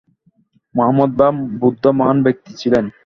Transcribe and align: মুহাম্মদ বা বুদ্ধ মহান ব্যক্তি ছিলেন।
মুহাম্মদ 0.75 1.11
বা 1.19 1.27
বুদ্ধ 1.61 1.83
মহান 1.99 2.17
ব্যক্তি 2.25 2.51
ছিলেন। 2.61 2.85